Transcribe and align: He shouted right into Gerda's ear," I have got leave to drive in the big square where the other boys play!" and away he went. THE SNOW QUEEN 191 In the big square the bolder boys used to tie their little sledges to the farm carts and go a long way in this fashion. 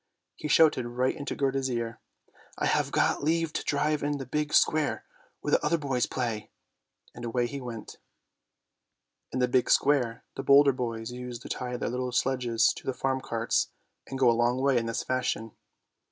He 0.35 0.47
shouted 0.47 0.87
right 0.89 1.15
into 1.15 1.35
Gerda's 1.35 1.69
ear," 1.69 1.99
I 2.57 2.65
have 2.65 2.91
got 2.91 3.23
leave 3.23 3.53
to 3.53 3.63
drive 3.63 4.01
in 4.01 4.17
the 4.17 4.25
big 4.25 4.51
square 4.51 5.05
where 5.41 5.51
the 5.51 5.63
other 5.63 5.77
boys 5.77 6.07
play!" 6.07 6.49
and 7.13 7.23
away 7.23 7.45
he 7.45 7.61
went. 7.61 7.97
THE 9.31 9.37
SNOW 9.37 9.37
QUEEN 9.37 9.39
191 9.41 9.43
In 9.43 9.45
the 9.45 9.59
big 9.59 9.69
square 9.69 10.23
the 10.33 10.43
bolder 10.43 10.71
boys 10.73 11.11
used 11.11 11.43
to 11.43 11.49
tie 11.49 11.77
their 11.77 11.89
little 11.89 12.11
sledges 12.11 12.73
to 12.77 12.87
the 12.87 12.95
farm 12.95 13.21
carts 13.21 13.69
and 14.07 14.17
go 14.17 14.27
a 14.27 14.33
long 14.33 14.59
way 14.59 14.79
in 14.79 14.87
this 14.87 15.03
fashion. 15.03 15.51